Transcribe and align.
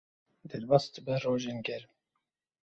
Derbas 0.49 0.85
dibe 0.93 1.15
rojên 1.25 1.59
germ. 1.67 1.87